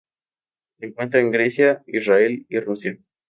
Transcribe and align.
Se 0.79 0.87
encuentra 0.87 1.19
en 1.19 1.29
Grecia, 1.31 1.83
Israel 1.85 2.47
y 2.49 2.59
Rusia. 2.59 2.97